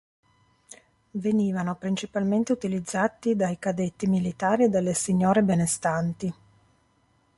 Venivano 1.11 1.75
principalmente 1.75 2.51
utilizzati 2.51 3.35
dai 3.35 3.59
cadetti 3.59 4.07
militari 4.07 4.63
e 4.63 4.69
dalle 4.69 4.95
signore 4.95 5.43
benestanti. 5.43 6.33